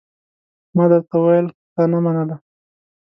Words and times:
ما 0.75 0.85
درته 0.91 1.15
وويل 1.17 1.47
خو 1.55 1.61
تا 1.73 1.83
نه 1.91 1.99
منله! 2.03 2.35